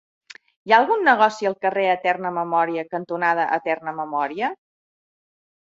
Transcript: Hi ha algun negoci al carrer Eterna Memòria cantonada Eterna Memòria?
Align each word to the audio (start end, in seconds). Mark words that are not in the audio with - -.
Hi 0.67 0.71
ha 0.71 0.77
algun 0.83 1.03
negoci 1.07 1.49
al 1.49 1.57
carrer 1.65 1.83
Eterna 1.97 2.31
Memòria 2.39 2.87
cantonada 2.97 3.47
Eterna 3.59 3.97
Memòria? 4.03 4.51